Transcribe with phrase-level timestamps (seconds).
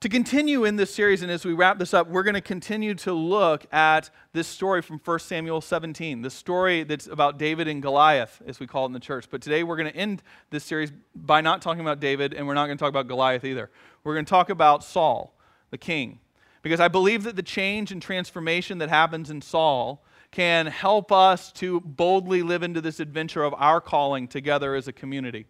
[0.00, 2.94] To continue in this series, and as we wrap this up, we're going to continue
[2.94, 7.82] to look at this story from 1 Samuel 17, the story that's about David and
[7.82, 9.26] Goliath, as we call it in the church.
[9.30, 12.54] But today we're going to end this series by not talking about David, and we're
[12.54, 13.68] not going to talk about Goliath either.
[14.02, 15.34] We're going to talk about Saul,
[15.68, 16.20] the king.
[16.62, 21.52] Because I believe that the change and transformation that happens in Saul can help us
[21.52, 25.44] to boldly live into this adventure of our calling together as a community.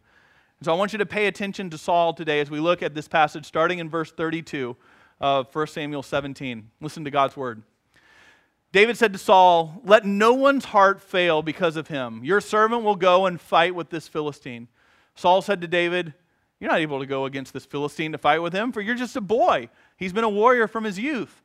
[0.60, 2.94] And so I want you to pay attention to Saul today as we look at
[2.94, 4.76] this passage starting in verse 32
[5.18, 6.70] of 1 Samuel 17.
[6.82, 7.62] Listen to God's word.
[8.70, 12.22] David said to Saul, Let no one's heart fail because of him.
[12.22, 14.68] Your servant will go and fight with this Philistine.
[15.14, 16.12] Saul said to David,
[16.60, 19.16] You're not able to go against this Philistine to fight with him, for you're just
[19.16, 19.70] a boy.
[19.96, 21.42] He's been a warrior from his youth.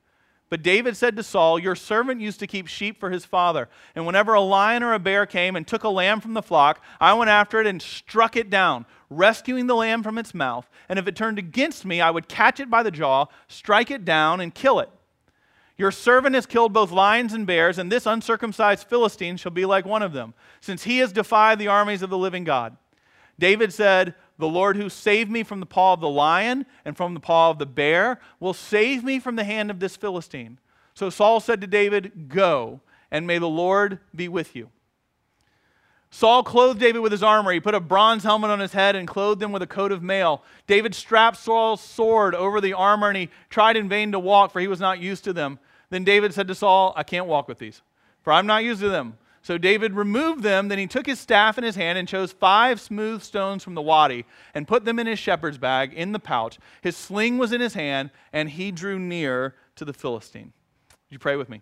[0.49, 3.67] But David said to Saul, Your servant used to keep sheep for his father.
[3.95, 6.83] And whenever a lion or a bear came and took a lamb from the flock,
[6.99, 10.69] I went after it and struck it down, rescuing the lamb from its mouth.
[10.87, 14.05] And if it turned against me, I would catch it by the jaw, strike it
[14.05, 14.89] down, and kill it.
[15.77, 19.85] Your servant has killed both lions and bears, and this uncircumcised Philistine shall be like
[19.85, 22.77] one of them, since he has defied the armies of the living God.
[23.37, 27.13] David said, the Lord who saved me from the paw of the lion and from
[27.13, 30.59] the paw of the bear will save me from the hand of this Philistine.
[30.93, 34.69] So Saul said to David, Go, and may the Lord be with you.
[36.09, 37.51] Saul clothed David with his armor.
[37.51, 40.01] He put a bronze helmet on his head and clothed him with a coat of
[40.01, 40.43] mail.
[40.65, 44.61] David strapped Saul's sword over the armor, and he tried in vain to walk, for
[44.61, 45.59] he was not used to them.
[45.89, 47.81] Then David said to Saul, I can't walk with these,
[48.21, 49.17] for I'm not used to them.
[49.45, 50.69] So David removed them.
[50.69, 53.81] Then he took his staff in his hand and chose five smooth stones from the
[53.81, 56.57] wadi and put them in his shepherd's bag in the pouch.
[56.81, 60.51] His sling was in his hand, and he drew near to the Philistine.
[60.89, 61.61] Would you pray with me?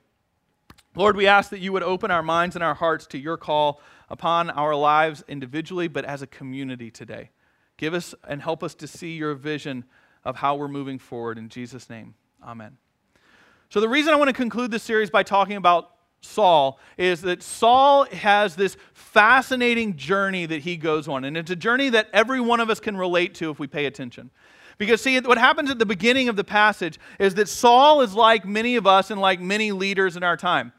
[0.95, 3.81] Lord, we ask that you would open our minds and our hearts to your call
[4.09, 7.31] upon our lives individually, but as a community today.
[7.75, 9.83] Give us and help us to see your vision
[10.23, 11.37] of how we're moving forward.
[11.37, 12.77] In Jesus' name, amen.
[13.67, 15.89] So, the reason I want to conclude this series by talking about
[16.23, 21.25] Saul is that Saul has this fascinating journey that he goes on.
[21.25, 23.85] And it's a journey that every one of us can relate to if we pay
[23.85, 24.31] attention.
[24.77, 28.45] Because, see, what happens at the beginning of the passage is that Saul is like
[28.45, 30.73] many of us and like many leaders in our time.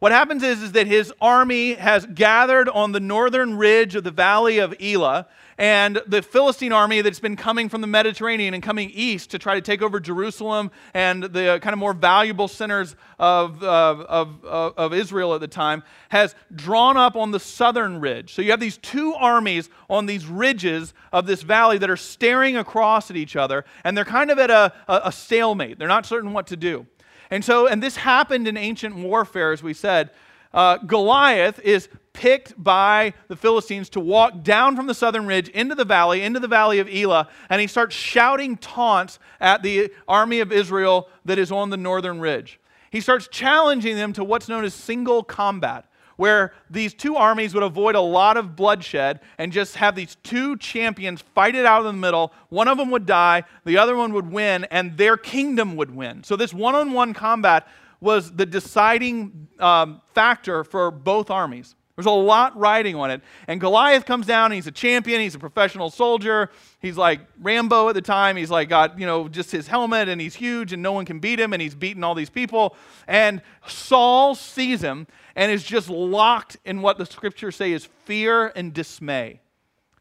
[0.00, 4.10] What happens is, is that his army has gathered on the northern ridge of the
[4.10, 5.26] valley of Elah,
[5.58, 9.56] and the Philistine army that's been coming from the Mediterranean and coming east to try
[9.56, 13.66] to take over Jerusalem and the uh, kind of more valuable centers of, uh,
[14.08, 18.32] of, of, of Israel at the time has drawn up on the southern ridge.
[18.32, 22.56] So you have these two armies on these ridges of this valley that are staring
[22.56, 25.78] across at each other, and they're kind of at a, a, a stalemate.
[25.78, 26.86] They're not certain what to do.
[27.30, 30.10] And so, and this happened in ancient warfare, as we said.
[30.52, 35.76] Uh, Goliath is picked by the Philistines to walk down from the southern ridge into
[35.76, 40.40] the valley, into the valley of Elah, and he starts shouting taunts at the army
[40.40, 42.58] of Israel that is on the northern ridge.
[42.90, 45.86] He starts challenging them to what's known as single combat
[46.20, 50.54] where these two armies would avoid a lot of bloodshed and just have these two
[50.58, 52.30] champions fight it out in the middle.
[52.50, 56.22] One of them would die, the other one would win, and their kingdom would win.
[56.22, 57.66] So, this one on one combat
[58.02, 61.74] was the deciding um, factor for both armies.
[61.96, 63.20] There's a lot riding on it.
[63.46, 66.50] And Goliath comes down, and he's a champion, he's a professional soldier.
[66.80, 68.36] He's like Rambo at the time.
[68.36, 71.18] He's like got, you know, just his helmet, and he's huge, and no one can
[71.18, 72.76] beat him, and he's beating all these people.
[73.06, 78.48] And Saul sees him, and is just locked in what the scriptures say is fear
[78.54, 79.40] and dismay.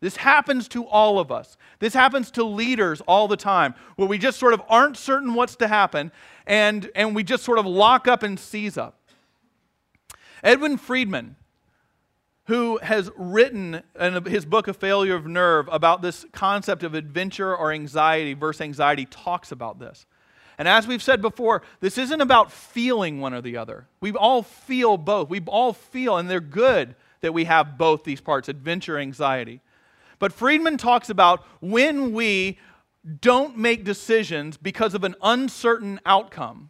[0.01, 1.57] This happens to all of us.
[1.79, 5.57] This happens to leaders all the time, where we just sort of aren't certain what's
[5.57, 6.11] to happen,
[6.47, 8.97] and, and we just sort of lock up and seize up.
[10.41, 11.35] Edwin Friedman,
[12.45, 17.55] who has written in his book, A Failure of Nerve, about this concept of adventure
[17.55, 20.05] or anxiety versus anxiety, talks about this.
[20.59, 23.87] And as we've said before, this isn't about feeling one or the other.
[24.01, 25.29] We all feel both.
[25.29, 29.61] We all feel, and they're good that we have both these parts adventure, anxiety.
[30.19, 32.59] But Friedman talks about when we
[33.21, 36.69] don't make decisions because of an uncertain outcome,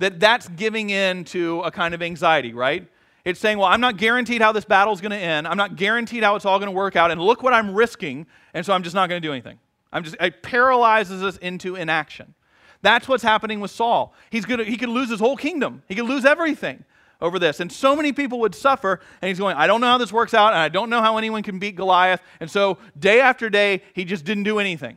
[0.00, 2.88] that that's giving in to a kind of anxiety, right?
[3.24, 5.46] It's saying, well, I'm not guaranteed how this battle's going to end.
[5.46, 7.10] I'm not guaranteed how it's all going to work out.
[7.10, 8.26] And look what I'm risking.
[8.54, 9.58] And so I'm just not going to do anything.
[9.92, 12.34] I'm just, it paralyzes us into inaction.
[12.82, 14.14] That's what's happening with Saul.
[14.30, 16.84] He's gonna, he could lose his whole kingdom, he could lose everything
[17.20, 17.60] over this.
[17.60, 20.34] And so many people would suffer, and he's going, I don't know how this works
[20.34, 22.22] out, and I don't know how anyone can beat Goliath.
[22.40, 24.96] And so, day after day, he just didn't do anything.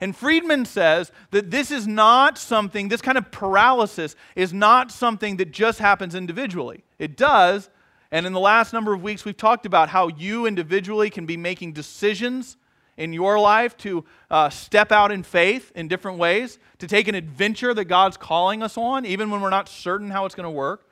[0.00, 5.38] And Friedman says that this is not something, this kind of paralysis is not something
[5.38, 6.84] that just happens individually.
[7.00, 7.68] It does,
[8.12, 11.36] and in the last number of weeks, we've talked about how you individually can be
[11.36, 12.56] making decisions
[12.98, 17.14] in your life to uh, step out in faith in different ways, to take an
[17.14, 20.50] adventure that God's calling us on, even when we're not certain how it's going to
[20.50, 20.84] work.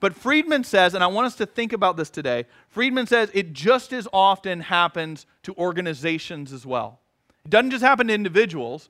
[0.00, 3.52] But Friedman says, and I want us to think about this today Friedman says it
[3.52, 7.00] just as often happens to organizations as well.
[7.44, 8.88] It doesn't just happen to individuals.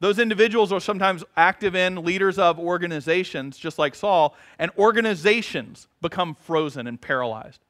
[0.00, 6.34] Those individuals are sometimes active in leaders of organizations, just like Saul, and organizations become
[6.34, 7.60] frozen and paralyzed.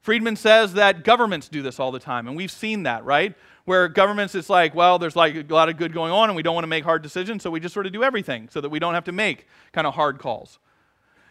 [0.00, 3.34] Friedman says that governments do this all the time, and we've seen that, right?
[3.66, 6.42] Where governments, it's like, well, there's like a lot of good going on, and we
[6.42, 8.70] don't want to make hard decisions, so we just sort of do everything so that
[8.70, 10.58] we don't have to make kind of hard calls.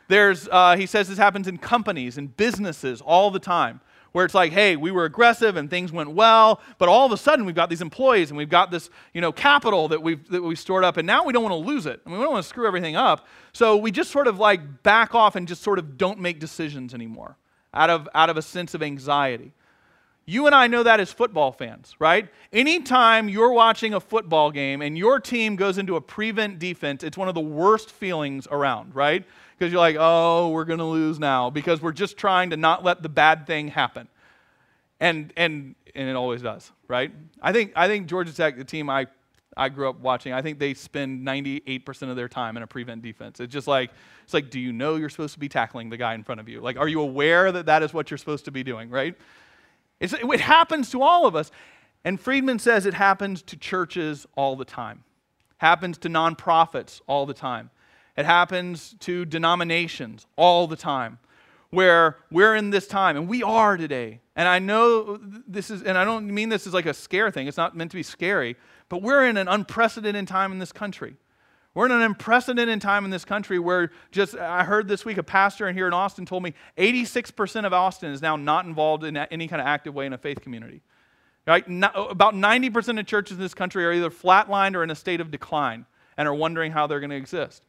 [0.10, 3.80] There's, uh, he says this happens in companies and businesses all the time,
[4.12, 7.18] where it's like, hey, we were aggressive and things went well, but all of a
[7.18, 10.44] sudden we've got these employees and we've got this, you know, capital that we've, that
[10.44, 12.02] we've stored up, and now we don't want to lose it.
[12.06, 13.28] I mean, we don't want to screw everything up.
[13.54, 16.94] So we just sort of like back off and just sort of don't make decisions
[16.94, 17.38] anymore
[17.74, 19.54] out of, out of a sense of anxiety.
[20.28, 22.28] You and I know that as football fans, right?
[22.52, 27.18] Anytime you're watching a football game and your team goes into a prevent defense, it's
[27.18, 29.24] one of the worst feelings around, right?
[29.58, 32.84] because you're like, oh, we're going to lose now because we're just trying to not
[32.84, 34.08] let the bad thing happen.
[35.00, 37.12] And, and, and it always does, right?
[37.42, 39.08] I think, I think Georgia Tech, the team I,
[39.56, 43.02] I grew up watching, I think they spend 98% of their time in a prevent
[43.02, 43.40] defense.
[43.40, 43.92] It's just like,
[44.24, 46.50] it's like, do you know you're supposed to be tackling the guy in front of
[46.50, 46.60] you?
[46.60, 49.16] Like, are you aware that that is what you're supposed to be doing, right?
[50.06, 51.52] It's, it happens to all of us.
[52.04, 55.04] And Friedman says it happens to churches all the time,
[55.58, 57.72] happens to nonprofits all the time.
[58.16, 61.20] It happens to denominations all the time
[61.72, 64.22] where we're in this time, and we are today.
[64.36, 67.48] And I know this is, and I don't mean this as like a scare thing,
[67.48, 68.56] it's not meant to be scary,
[68.88, 71.16] but we're in an unprecedented time in this country.
[71.76, 75.24] We're in an unprecedented time in this country where just, I heard this week a
[75.24, 79.18] pastor in here in Austin told me 86% of Austin is now not involved in
[79.18, 80.82] any kind of active way in a faith community.
[81.46, 81.64] Right?
[81.68, 85.30] about 90% of churches in this country are either flatlined or in a state of
[85.30, 85.86] decline
[86.18, 87.68] and are wondering how they're going to exist.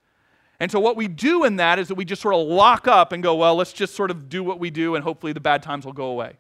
[0.61, 3.12] And so, what we do in that is that we just sort of lock up
[3.12, 5.62] and go, well, let's just sort of do what we do, and hopefully the bad
[5.62, 6.37] times will go away.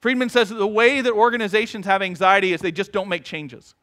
[0.00, 3.76] Friedman says that the way that organizations have anxiety is they just don't make changes.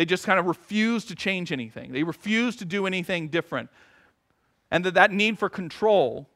[0.00, 3.68] They just kind of refuse to change anything, they refuse to do anything different.
[4.70, 6.26] And that that need for control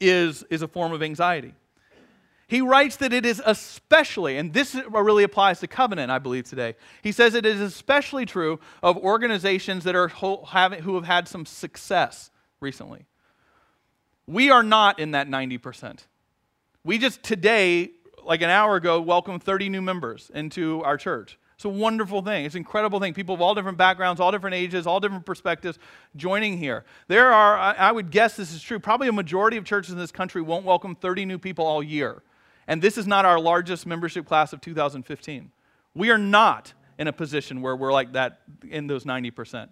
[0.00, 1.52] is, is a form of anxiety.
[2.48, 6.76] He writes that it is especially, and this really applies to covenant, I believe, today.
[7.02, 12.30] He says it is especially true of organizations that are who have had some success
[12.58, 13.04] recently.
[14.26, 16.06] We are not in that 90%.
[16.84, 17.90] We just today,
[18.24, 21.36] like an hour ago, welcomed 30 new members into our church.
[21.62, 22.44] It's a wonderful thing.
[22.44, 23.14] It's an incredible thing.
[23.14, 25.78] People of all different backgrounds, all different ages, all different perspectives
[26.16, 26.84] joining here.
[27.06, 30.10] There are, I would guess this is true, probably a majority of churches in this
[30.10, 32.24] country won't welcome 30 new people all year.
[32.66, 35.52] And this is not our largest membership class of 2015.
[35.94, 39.68] We are not in a position where we're like that in those 90%.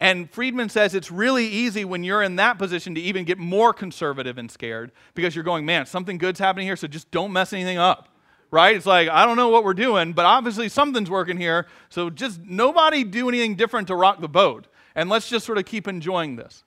[0.00, 3.74] And Friedman says it's really easy when you're in that position to even get more
[3.74, 7.52] conservative and scared because you're going, man, something good's happening here, so just don't mess
[7.52, 8.08] anything up.
[8.52, 8.76] Right?
[8.76, 12.38] It's like, I don't know what we're doing, but obviously something's working here, so just
[12.42, 14.66] nobody do anything different to rock the boat.
[14.94, 16.62] And let's just sort of keep enjoying this.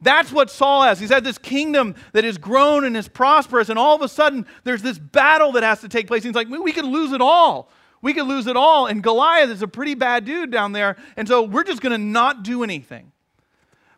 [0.00, 0.98] That's what Saul has.
[0.98, 4.46] He's had this kingdom that is grown and is prosperous, and all of a sudden
[4.64, 6.24] there's this battle that has to take place.
[6.24, 7.70] He's like, we could lose it all.
[8.02, 8.86] We could lose it all.
[8.86, 12.04] And Goliath is a pretty bad dude down there, and so we're just going to
[12.04, 13.12] not do anything.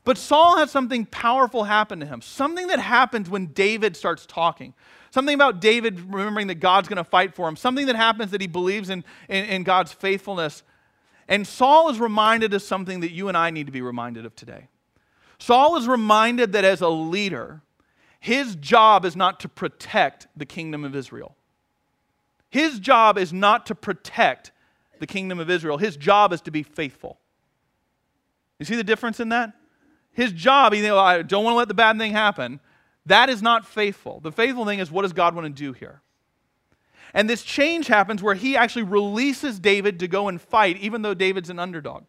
[0.05, 4.75] But Saul has something powerful happen to him, something that happens when David starts talking.
[5.15, 8.41] Something about David remembering that God's going to fight for him, something that happens that
[8.41, 10.65] he believes in, in, in God's faithfulness.
[11.29, 14.35] And Saul is reminded of something that you and I need to be reminded of
[14.35, 14.67] today.
[15.39, 17.63] Saul is reminded that as a leader,
[18.19, 21.37] his job is not to protect the kingdom of Israel.
[22.51, 24.51] His job is not to protect
[24.99, 25.79] the kingdom of Israel.
[25.79, 27.21] His job is to be faithful.
[28.59, 29.53] You see the difference in that?
[30.11, 32.59] His job, you know, I don't want to let the bad thing happen.
[33.07, 34.21] That is not faithful.
[34.21, 36.01] The faithful thing is what does God want to do here?
[37.13, 41.15] And this change happens where he actually releases David to go and fight, even though
[41.15, 42.05] David's an underdog.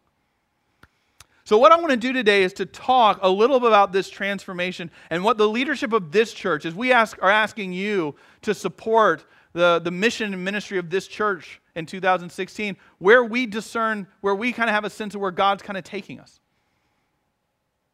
[1.44, 4.10] So, what I want to do today is to talk a little bit about this
[4.10, 6.74] transformation and what the leadership of this church is.
[6.74, 11.60] We ask, are asking you to support the, the mission and ministry of this church
[11.76, 15.62] in 2016, where we discern, where we kind of have a sense of where God's
[15.62, 16.40] kind of taking us.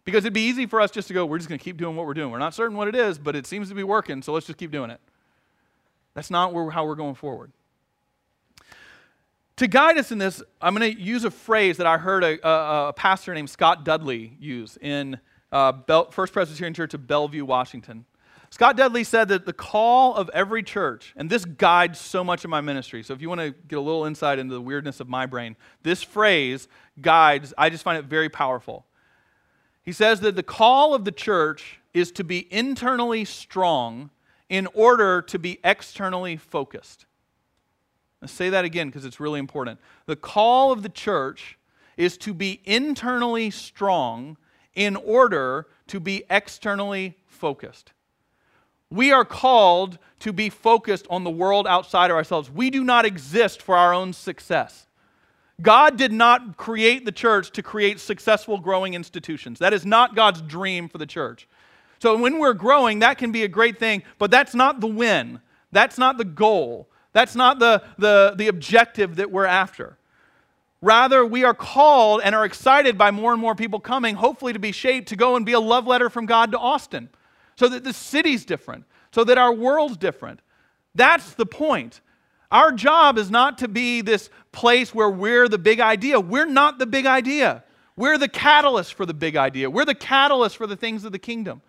[0.05, 1.95] Because it'd be easy for us just to go, we're just going to keep doing
[1.95, 2.31] what we're doing.
[2.31, 4.59] We're not certain what it is, but it seems to be working, so let's just
[4.59, 5.01] keep doing it.
[6.15, 7.53] That's not where, how we're going forward.
[9.57, 12.47] To guide us in this, I'm going to use a phrase that I heard a,
[12.47, 15.21] a, a pastor named Scott Dudley use in
[15.53, 18.05] uh, Bel- First Presbyterian Church of Bellevue, Washington.
[18.51, 22.51] Scott Dudley said that the call of every church, and this guides so much of
[22.51, 23.03] my ministry.
[23.03, 25.57] So if you want to get a little insight into the weirdness of my brain,
[25.83, 26.69] this phrase
[27.01, 28.85] guides, I just find it very powerful.
[29.83, 34.11] He says that the call of the church is to be internally strong
[34.49, 37.07] in order to be externally focused.
[38.21, 39.81] Let's say that again because it's really important.
[40.07, 41.59] The call of the church
[41.97, 44.37] is to be internally strong
[44.75, 47.93] in order to be externally focused.
[48.91, 52.51] We are called to be focused on the world outside of ourselves.
[52.51, 54.87] We do not exist for our own success.
[55.61, 59.59] God did not create the church to create successful, growing institutions.
[59.59, 61.47] That is not God's dream for the church.
[62.01, 65.41] So when we're growing, that can be a great thing, but that's not the win.
[65.71, 66.89] That's not the goal.
[67.13, 69.99] That's not the, the, the objective that we're after.
[70.81, 74.59] Rather, we are called and are excited by more and more people coming, hopefully to
[74.59, 77.09] be shaped to go and be a love letter from God to Austin
[77.57, 80.41] so that the city's different, so that our world's different.
[80.95, 82.01] That's the point.
[82.53, 86.21] Our job is not to be this place where we're the big idea.
[86.21, 87.65] We're not the big idea.
[87.97, 89.71] We're the catalyst for the big idea.
[89.71, 91.63] We're the catalyst for the things of the kingdom.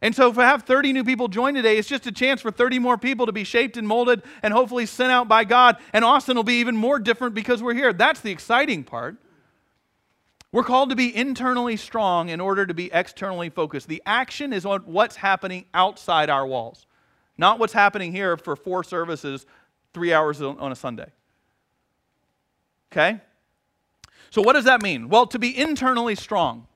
[0.00, 2.52] And so, if I have 30 new people join today, it's just a chance for
[2.52, 5.76] 30 more people to be shaped and molded and hopefully sent out by God.
[5.92, 7.92] And Austin will be even more different because we're here.
[7.92, 9.16] That's the exciting part.
[10.52, 13.88] We're called to be internally strong in order to be externally focused.
[13.88, 16.86] The action is on what's happening outside our walls,
[17.36, 19.44] not what's happening here for four services,
[19.94, 21.10] three hours on a Sunday.
[22.92, 23.20] Okay?
[24.30, 25.08] So, what does that mean?
[25.08, 26.66] Well, to be internally strong.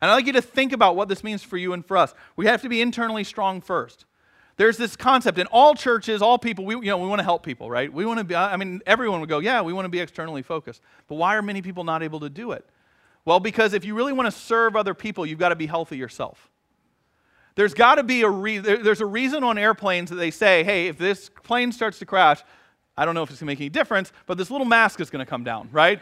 [0.00, 2.14] And I'd like you to think about what this means for you and for us.
[2.36, 4.04] We have to be internally strong first.
[4.56, 7.42] There's this concept in all churches, all people, we, you know, we want to help
[7.42, 7.92] people, right?
[7.92, 10.42] We want to be, I mean, everyone would go, yeah, we want to be externally
[10.42, 10.80] focused.
[11.08, 12.64] But why are many people not able to do it?
[13.26, 15.98] Well, because if you really want to serve other people, you've got to be healthy
[15.98, 16.50] yourself.
[17.56, 20.86] There's got to be a re- there's a reason on airplanes that they say, hey,
[20.86, 22.42] if this plane starts to crash,
[22.96, 25.10] I don't know if it's going to make any difference, but this little mask is
[25.10, 26.00] going to come down, right?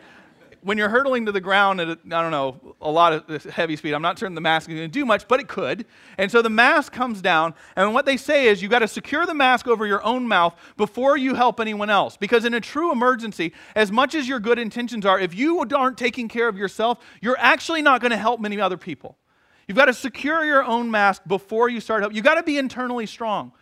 [0.64, 3.76] when you're hurtling to the ground at, I don't know, a lot of uh, heavy
[3.76, 5.84] speed, I'm not certain the mask is going to do much, but it could.
[6.16, 9.26] And so the mask comes down, and what they say is you've got to secure
[9.26, 12.16] the mask over your own mouth before you help anyone else.
[12.16, 15.99] Because in a true emergency, as much as your good intentions are, if you aren't
[15.99, 19.18] taking care of yourself, you're actually not going to help many other people.
[19.66, 22.14] You've got to secure your own mask before you start help.
[22.14, 23.52] You've got to be internally strong.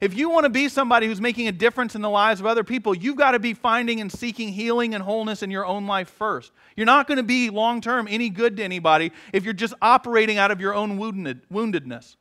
[0.00, 2.64] If you want to be somebody who's making a difference in the lives of other
[2.64, 6.08] people, you've got to be finding and seeking healing and wholeness in your own life
[6.08, 6.50] first.
[6.74, 10.38] You're not going to be long term any good to anybody if you're just operating
[10.38, 12.16] out of your own woundedness.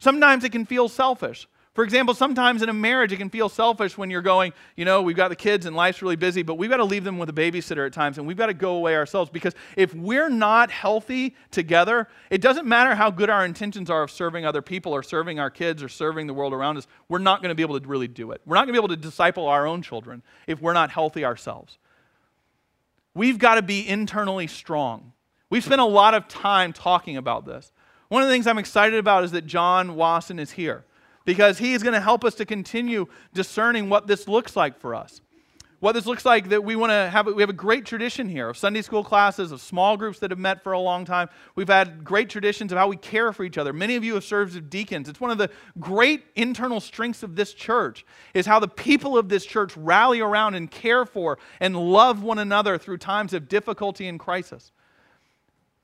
[0.00, 1.48] Sometimes it can feel selfish.
[1.78, 5.00] For example, sometimes in a marriage, it can feel selfish when you're going, you know,
[5.00, 7.28] we've got the kids and life's really busy, but we've got to leave them with
[7.28, 10.72] a babysitter at times and we've got to go away ourselves because if we're not
[10.72, 15.04] healthy together, it doesn't matter how good our intentions are of serving other people or
[15.04, 17.78] serving our kids or serving the world around us, we're not going to be able
[17.78, 18.40] to really do it.
[18.44, 21.24] We're not going to be able to disciple our own children if we're not healthy
[21.24, 21.78] ourselves.
[23.14, 25.12] We've got to be internally strong.
[25.48, 27.70] We've spent a lot of time talking about this.
[28.08, 30.84] One of the things I'm excited about is that John Wasson is here
[31.28, 33.04] because he is going to help us to continue
[33.34, 35.20] discerning what this looks like for us.
[35.78, 38.48] What this looks like that we want to have, we have a great tradition here
[38.48, 41.28] of Sunday school classes, of small groups that have met for a long time.
[41.54, 43.74] We've had great traditions of how we care for each other.
[43.74, 45.06] Many of you have served as deacons.
[45.06, 49.28] It's one of the great internal strengths of this church is how the people of
[49.28, 54.08] this church rally around and care for and love one another through times of difficulty
[54.08, 54.72] and crisis.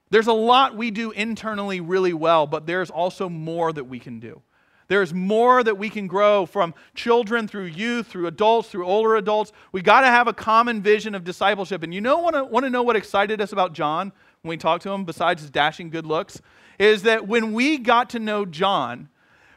[0.08, 4.20] There's a lot we do internally really well, but there's also more that we can
[4.20, 4.40] do.
[4.88, 9.52] There's more that we can grow from children through youth, through adults, through older adults.
[9.72, 11.82] We got to have a common vision of discipleship.
[11.82, 14.12] And you know, want to know what excited us about John
[14.42, 16.40] when we talked to him, besides his dashing good looks?
[16.78, 19.08] Is that when we got to know John,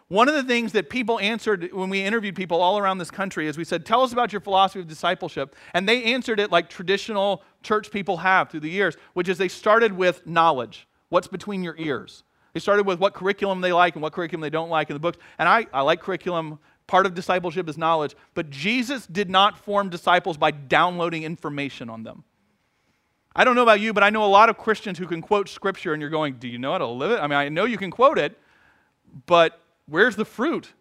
[0.08, 3.48] one of the things that people answered when we interviewed people all around this country
[3.48, 5.56] is we said, Tell us about your philosophy of discipleship.
[5.74, 9.50] And they answered it like traditional church people have through the years, which is they
[9.50, 12.24] started with knowledge what's between your ears.
[12.58, 15.00] They started with what curriculum they like and what curriculum they don't like in the
[15.00, 15.20] books.
[15.38, 16.58] And I, I like curriculum.
[16.88, 18.16] Part of discipleship is knowledge.
[18.34, 22.24] But Jesus did not form disciples by downloading information on them.
[23.36, 25.50] I don't know about you, but I know a lot of Christians who can quote
[25.50, 27.20] scripture and you're going, Do you know how to live it?
[27.20, 28.36] I mean, I know you can quote it,
[29.28, 30.74] but where's the fruit?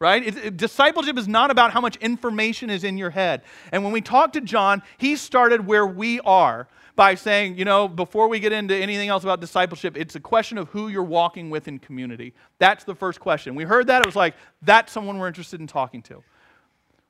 [0.00, 0.26] Right?
[0.26, 3.42] It, it, discipleship is not about how much information is in your head.
[3.70, 7.88] And when we talk to John, he started where we are by saying, you know,
[7.88, 11.48] before we get into anything else about discipleship, it's a question of who you're walking
[11.48, 12.34] with in community.
[12.58, 13.54] That's the first question.
[13.54, 16.22] We heard that, it was like, that's someone we're interested in talking to.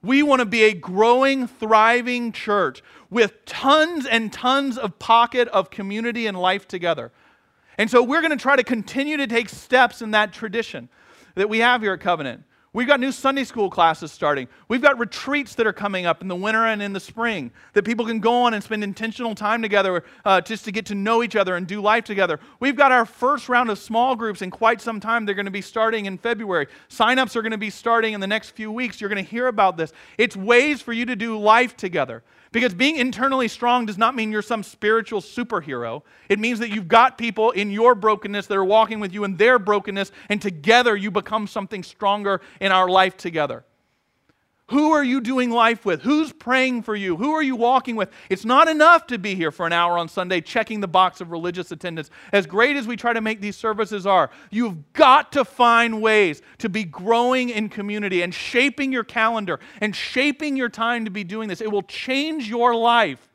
[0.03, 5.71] We want to be a growing, thriving church with tons and tons of pocket of
[5.71, 7.13] community and life together.
[7.79, 10.89] And so we're going to try to continue to take steps in that tradition.
[11.35, 12.45] that we have here at Covenant.
[12.75, 14.49] We've got new Sunday school classes starting.
[14.67, 17.83] We've got retreats that are coming up in the winter and in the spring that
[17.83, 21.23] people can go on and spend intentional time together uh, just to get to know
[21.23, 22.41] each other and do life together.
[22.61, 25.27] We've got our first round of small groups in quite some time.
[25.27, 26.67] They're going to be starting in February.
[26.89, 29.03] Sign-ups are going to be starting in the next few weeks.
[29.03, 29.93] You're going to hear about this.
[30.17, 32.23] It's ways for you to do life together.
[32.53, 36.03] Because being internally strong does not mean you're some spiritual superhero.
[36.29, 39.37] It means that you've got people in your brokenness that are walking with you in
[39.37, 43.65] their brokenness, and together you become something stronger in our life together.
[44.73, 46.01] Who are you doing life with?
[46.01, 47.19] Who's praying for you?
[47.19, 48.11] Who are you walking with?
[48.31, 51.31] It's not enough to be here for an hour on Sunday checking the box of
[51.31, 52.09] religious attendance.
[52.33, 56.41] As great as we try to make these services are, you've got to find ways
[56.57, 61.23] to be growing in community and shaping your calendar and shaping your time to be
[61.23, 61.61] doing this.
[61.61, 63.31] It will change your life.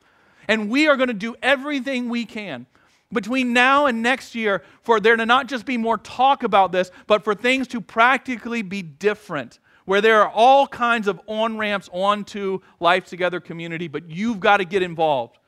[0.48, 2.66] And we are going to do everything we can
[3.12, 6.90] between now and next year for there to not just be more talk about this,
[7.06, 11.88] but for things to practically be different where there are all kinds of on ramps
[11.94, 15.38] onto life together community, but you've got to get involved.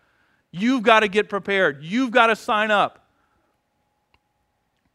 [0.51, 1.83] You've got to get prepared.
[1.83, 3.05] You've got to sign up.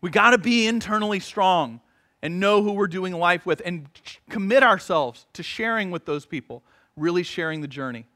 [0.02, 1.80] We got to be internally strong
[2.24, 3.88] and know who we're doing life with and
[4.32, 6.64] commit ourselves to sharing with those people,
[6.98, 8.08] really sharing the journey.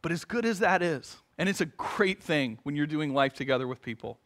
[0.00, 3.34] But as good as that is, and it's a great thing when you're doing life
[3.34, 4.18] together with people,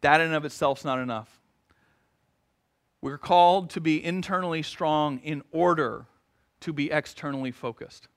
[0.00, 1.38] that in and of itself is not enough.
[3.04, 6.06] We're called to be internally strong in order
[6.60, 8.08] to be externally focused.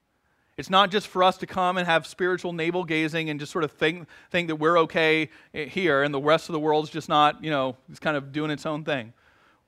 [0.56, 3.66] It's not just for us to come and have spiritual navel gazing and just sort
[3.66, 7.44] of think, think that we're okay here and the rest of the world's just not,
[7.44, 9.12] you know, it's kind of doing its own thing.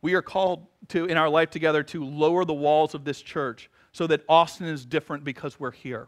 [0.02, 3.70] We are called to, in our life together, to lower the walls of this church
[3.92, 6.08] so that Austin is different because we're here.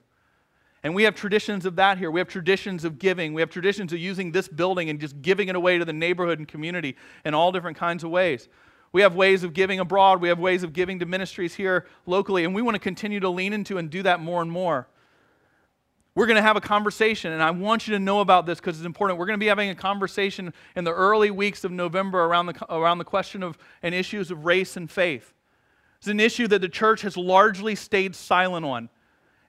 [0.84, 2.12] And we have traditions of that here.
[2.12, 3.34] We have traditions of giving.
[3.34, 6.40] We have traditions of using this building and just giving it away to the neighborhood
[6.40, 8.48] and community in all different kinds of ways.
[8.94, 10.22] We have ways of giving abroad.
[10.22, 13.30] We have ways of giving to ministries here locally, and we want to continue to
[13.30, 14.88] lean into and do that more and more.
[16.14, 18.78] We're going to have a conversation, and I want you to know about this because
[18.78, 19.18] it's important.
[19.18, 22.74] We're going to be having a conversation in the early weeks of November around the,
[22.74, 25.34] around the question of and issues of race and faith.
[26.00, 28.90] It's an issue that the church has largely stayed silent on,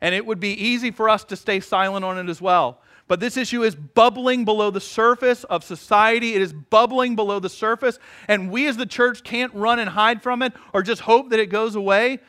[0.01, 2.81] and it would be easy for us to stay silent on it as well.
[3.13, 6.33] But this issue is bubbling below the surface of society.
[6.33, 7.99] It is bubbling below the surface.
[8.27, 11.39] And we as the church can't run and hide from it or just hope that
[11.39, 12.21] it goes away.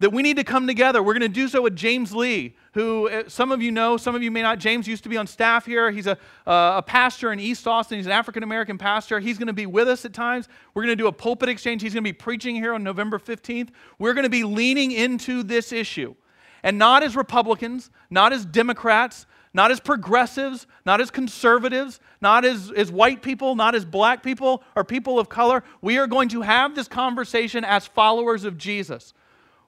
[0.00, 1.00] That we need to come together.
[1.00, 4.16] We're going to do so with James Lee, who uh, some of you know, some
[4.16, 4.58] of you may not.
[4.58, 5.92] James used to be on staff here.
[5.92, 7.98] He's a, uh, a pastor in East Austin.
[7.98, 9.20] He's an African American pastor.
[9.20, 10.48] He's going to be with us at times.
[10.74, 11.82] We're going to do a pulpit exchange.
[11.82, 13.68] He's going to be preaching here on November 15th.
[14.00, 16.16] We're going to be leaning into this issue.
[16.64, 22.70] And not as Republicans, not as Democrats, not as progressives, not as conservatives, not as,
[22.70, 25.64] as white people, not as black people or people of color.
[25.80, 29.12] We are going to have this conversation as followers of Jesus.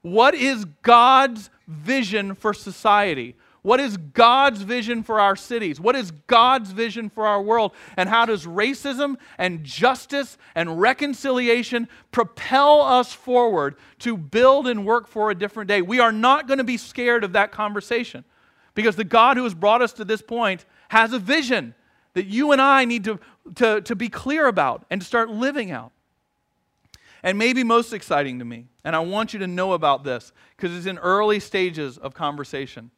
[0.02, 3.36] What is God's vision for society?
[3.62, 5.80] What is God's vision for our cities?
[5.80, 7.72] What is God's vision for our world?
[7.96, 15.06] And how does racism and justice and reconciliation propel us forward to build and work
[15.06, 15.80] for a different day?
[15.80, 18.24] We are not going to be scared of that conversation.
[18.74, 21.74] Because the God who has brought us to this point has a vision
[22.14, 23.20] that you and I need to,
[23.56, 25.92] to, to be clear about and to start living out.
[27.22, 30.76] And maybe most exciting to me, and I want you to know about this because
[30.76, 32.90] it's in early stages of conversation,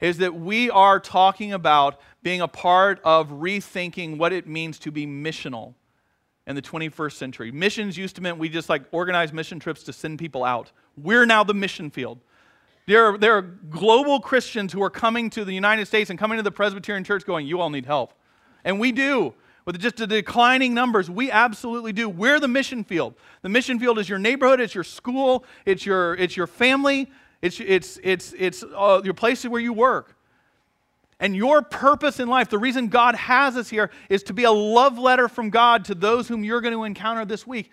[0.00, 4.92] is that we are talking about being a part of rethinking what it means to
[4.92, 5.74] be missional
[6.46, 7.50] in the 21st century.
[7.50, 10.70] Missions used to mean we just like organize mission trips to send people out.
[10.96, 12.20] We're now the mission field.
[12.88, 16.38] There are, there are global Christians who are coming to the United States and coming
[16.38, 18.14] to the Presbyterian Church going, You all need help.
[18.64, 19.34] And we do.
[19.66, 22.08] With just the declining numbers, we absolutely do.
[22.08, 23.12] We're the mission field.
[23.42, 27.10] The mission field is your neighborhood, it's your school, it's your, it's your family,
[27.42, 30.16] it's, it's, it's, it's uh, your place where you work.
[31.20, 34.50] And your purpose in life, the reason God has us here, is to be a
[34.50, 37.70] love letter from God to those whom you're going to encounter this week.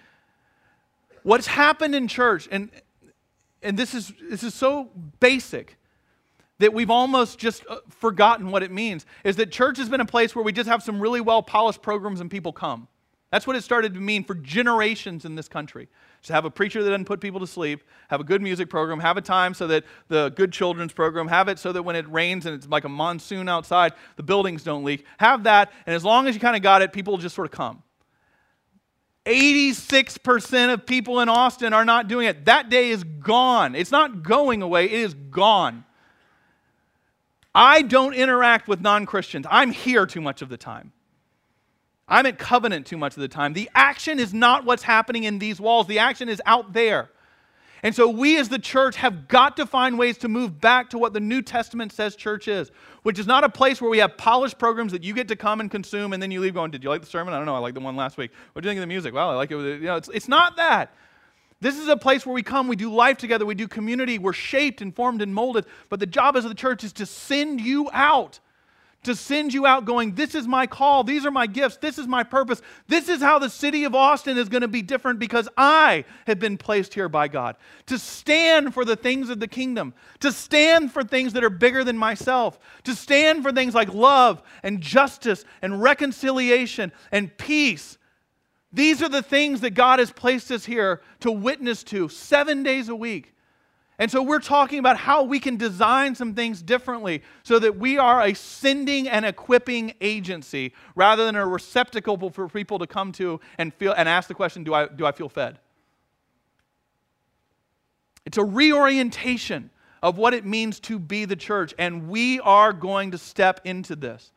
[1.23, 2.69] What's happened in church, and
[3.65, 5.78] and this is, this is so basic
[6.60, 10.06] that we've almost just uh, forgotten what it means, is that church has been a
[10.06, 12.88] place where we just have some really well polished programs and people come.
[13.32, 15.89] That's what it started to mean for generations in this country.
[16.21, 18.99] Just have a preacher that doesn't put people to sleep, have a good music program,
[18.99, 22.10] have a time so that the good children's program, have it so that when it
[22.10, 25.06] rains and it's like a monsoon outside, the buildings don't leak.
[25.17, 27.51] Have that, and as long as you kind of got it, people just sort of
[27.51, 27.84] come.
[29.25, 32.45] 86% of people in Austin are not doing it.
[32.45, 33.75] That day is gone.
[33.75, 35.83] It's not going away, it is gone.
[37.53, 39.47] I don't interact with non Christians.
[39.49, 40.91] I'm here too much of the time.
[42.07, 43.53] I'm at covenant too much of the time.
[43.53, 47.09] The action is not what's happening in these walls, the action is out there.
[47.86, 50.98] And so we as the church have got to find ways to move back to
[50.98, 52.71] what the New Testament says church is,
[53.04, 55.60] which is not a place where we have polished programs that you get to come
[55.60, 57.32] and consume and then you leave going, Did you like the sermon?
[57.36, 57.54] I don't know.
[57.54, 58.32] I like the one last week.
[58.54, 59.13] What do you think of the music?
[59.13, 59.58] Well, I like it.
[59.58, 60.95] You know, it's, it's not that.
[61.62, 64.34] This is a place where we come, we do life together, we do community, we're
[64.34, 65.67] shaped and formed and molded.
[65.89, 68.39] But the job as the church is to send you out
[69.06, 71.04] to send you out going, This is my call.
[71.04, 71.78] These are my gifts.
[71.78, 72.62] This is my purpose.
[72.88, 76.39] This is how the city of Austin is going to be different because I have
[76.39, 77.56] been placed here by God.
[77.88, 81.84] To stand for the things of the kingdom, to stand for things that are bigger
[81.84, 87.98] than myself, to stand for things like love and justice and reconciliation and peace.
[88.74, 92.89] These are the things that God has placed us here to witness to seven days
[92.89, 93.35] a week.
[93.97, 97.97] And so we're talking about how we can design some things differently so that we
[97.97, 103.39] are a sending and equipping agency rather than a receptacle for people to come to
[103.58, 105.60] and feel and ask the question, do I, do I feel fed?
[108.25, 109.69] It's a reorientation
[110.03, 113.95] of what it means to be the church, and we are going to step into
[113.95, 114.31] this.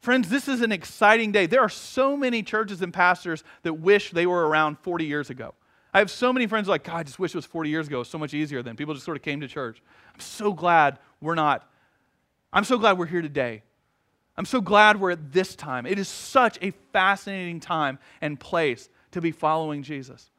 [0.00, 1.46] Friends, this is an exciting day.
[1.46, 5.54] There are so many churches and pastors that wish they were around 40 years ago.
[5.92, 8.02] I have so many friends like, God, I just wish it was 40 years ago.
[8.02, 8.76] So much easier then.
[8.76, 9.82] People just sort of came to church.
[10.14, 11.68] I'm so glad we're not.
[12.52, 13.62] I'm so glad we're here today.
[14.36, 15.86] I'm so glad we're at this time.
[15.86, 20.30] It is such a fascinating time and place to be following Jesus.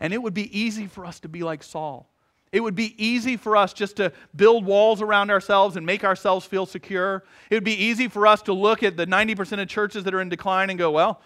[0.00, 2.10] And it would be easy for us to be like Saul.
[2.52, 6.46] It would be easy for us just to build walls around ourselves and make ourselves
[6.46, 7.24] feel secure.
[7.50, 10.20] It would be easy for us to look at the 90% of churches that are
[10.20, 11.20] in decline and go, well,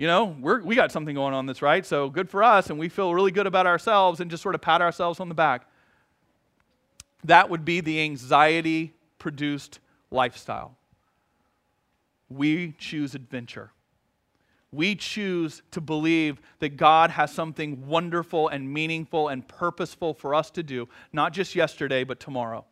[0.00, 2.78] you know, we're, we got something going on that's right, so good for us, and
[2.78, 5.66] we feel really good about ourselves and just sort of pat ourselves on the back.
[7.24, 9.78] That would be the anxiety produced
[10.10, 10.74] lifestyle.
[12.30, 13.72] We choose adventure.
[14.72, 20.50] We choose to believe that God has something wonderful and meaningful and purposeful for us
[20.52, 22.64] to do, not just yesterday, but tomorrow.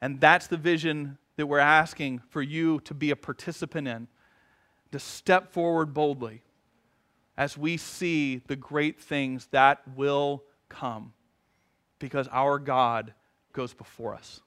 [0.00, 4.06] And that's the vision that we're asking for you to be a participant in
[4.92, 6.42] to step forward boldly
[7.36, 11.12] as we see the great things that will come
[11.98, 13.12] because our God
[13.52, 14.40] goes before us.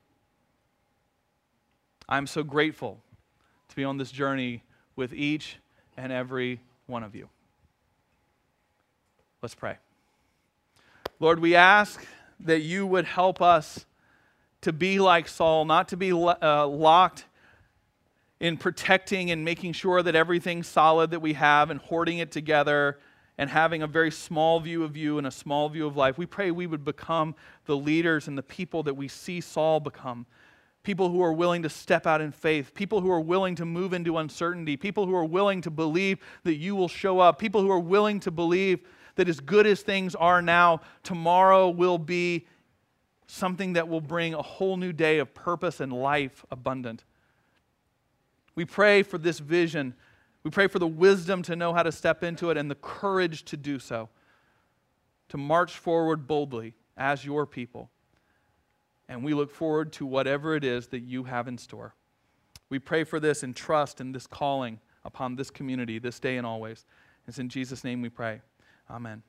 [2.07, 2.99] I'm so grateful
[3.69, 4.63] to be on this journey
[4.95, 5.57] with each
[5.95, 7.29] and every one of you.
[9.41, 9.77] Let's pray.
[11.19, 12.05] Lord, we ask
[12.39, 13.85] that you would help us
[14.61, 17.25] to be like Saul, not to be uh, locked
[18.39, 22.99] in protecting and making sure that everything's solid that we have and hoarding it together
[23.37, 26.17] and having a very small view of you and a small view of life.
[26.17, 30.25] We pray we would become the leaders and the people that we see Saul become.
[30.83, 33.93] People who are willing to step out in faith, people who are willing to move
[33.93, 37.71] into uncertainty, people who are willing to believe that you will show up, people who
[37.71, 38.81] are willing to believe
[39.15, 42.47] that as good as things are now, tomorrow will be
[43.27, 47.03] something that will bring a whole new day of purpose and life abundant.
[48.59, 49.93] We pray for this vision.
[50.43, 53.45] We pray for the wisdom to know how to step into it and the courage
[53.45, 54.09] to do so,
[55.29, 57.89] to march forward boldly as your people.
[59.07, 61.95] And we look forward to whatever it is that you have in store.
[62.67, 66.45] We pray for this and trust in this calling upon this community this day and
[66.45, 66.85] always.
[67.29, 68.41] It's in Jesus' name we pray.
[68.91, 69.23] Amen.